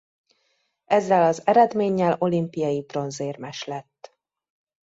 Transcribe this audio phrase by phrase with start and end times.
[0.85, 4.17] Ezzel az eredménnyel olimpiai bronzérmes lett.